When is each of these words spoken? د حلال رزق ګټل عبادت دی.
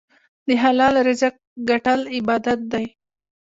د 0.47 0.49
حلال 0.63 0.93
رزق 1.07 1.33
ګټل 1.69 1.99
عبادت 2.15 2.59
دی. 2.71 2.85